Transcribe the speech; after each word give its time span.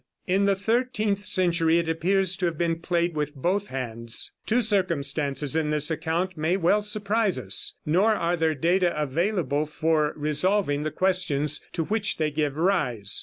In 0.25 0.45
the 0.45 0.55
thirteenth 0.55 1.25
century 1.25 1.77
it 1.77 1.87
appears 1.87 2.35
to 2.37 2.47
have 2.47 2.57
been 2.57 2.79
played 2.79 3.13
with 3.13 3.35
both 3.35 3.67
hands. 3.67 4.31
Two 4.47 4.63
circumstances 4.63 5.55
in 5.55 5.69
this 5.69 5.91
account 5.91 6.35
may 6.35 6.57
well 6.57 6.81
surprise 6.81 7.37
us; 7.37 7.75
nor 7.85 8.15
are 8.15 8.35
there 8.35 8.55
data 8.55 8.99
available 8.99 9.67
for 9.67 10.13
resolving 10.15 10.81
the 10.81 10.89
questions 10.89 11.61
to 11.73 11.83
which 11.83 12.17
they 12.17 12.31
give 12.31 12.57
rise. 12.57 13.19